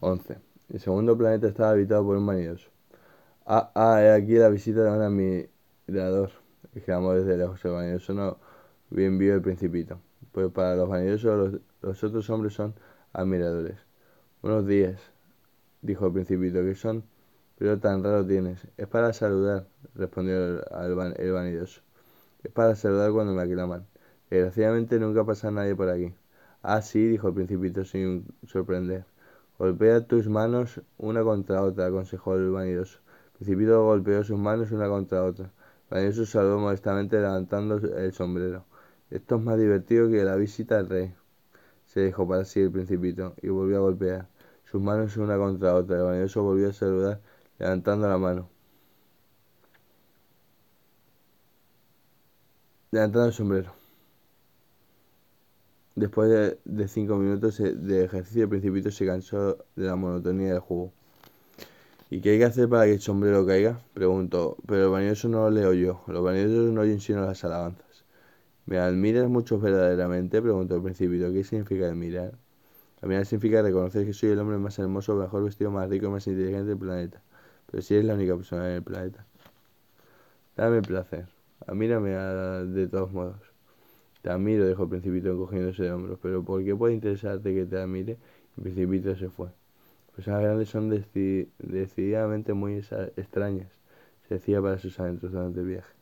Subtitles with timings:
[0.00, 0.38] 11.
[0.70, 2.68] El segundo planeta estaba habitado por un vanidoso.
[3.46, 6.30] Ah, ah, he aquí la visita de un admirador,
[6.74, 8.14] exclamó desde lejos el vanidoso.
[8.14, 8.38] No
[8.90, 10.00] bien vio el principito,
[10.32, 12.74] pues para los vanidosos los, otros hombres son
[13.12, 13.78] admiradores.
[14.42, 15.00] Buenos días,
[15.82, 17.04] dijo el principito, que son
[17.58, 18.60] pero tan raro tienes.
[18.78, 21.82] Es para saludar, respondió el, el vanidoso.
[22.42, 23.86] Es para saludar cuando me aclaman.
[24.30, 26.14] Desgraciadamente nunca pasa nadie por aquí.
[26.62, 29.04] Ah, sí, dijo el principito sin sorprender.
[29.60, 32.98] Golpea tus manos una contra otra, aconsejó el vanidoso.
[33.34, 35.50] Principito golpeó sus manos una contra otra.
[35.90, 38.64] Vanidoso saludó modestamente levantando el sombrero.
[39.10, 41.14] Esto es más divertido que la visita al rey,
[41.84, 44.28] se dijo para sí el principito, y volvió a golpear
[44.64, 45.98] sus manos una contra otra.
[45.98, 47.20] El vanidoso volvió a saludar
[47.58, 48.48] levantando la mano.
[52.92, 53.79] Levantando el sombrero.
[55.96, 56.30] Después
[56.64, 60.92] de, cinco minutos de ejercicio, el principito se cansó de la monotonía del juego.
[62.10, 63.80] ¿Y qué hay que hacer para que el sombrero caiga?
[63.94, 66.00] Preguntó, pero el vanidoso no le oyó.
[66.08, 68.04] Los vanidosos no oyen sino las alabanzas.
[68.66, 70.40] ¿Me admiras mucho verdaderamente?
[70.42, 71.32] Preguntó el principito.
[71.32, 72.32] ¿Qué significa admirar?
[73.00, 76.70] Admirar significa reconocer que soy el hombre más hermoso, mejor vestido, más rico, más inteligente
[76.70, 77.22] del planeta.
[77.70, 79.26] Pero si eres la única persona en el planeta.
[80.56, 81.26] Dame placer.
[81.66, 83.49] Admírame de todos modos.
[84.22, 87.78] Te admiro, dijo el principito encogiéndose de hombros, pero ¿por qué puede interesarte que te
[87.78, 88.18] admire?
[88.56, 89.48] El principito se fue.
[90.14, 92.84] Personas grandes son decididamente muy
[93.16, 93.68] extrañas,
[94.28, 95.99] se decía para sus adentros durante el viaje.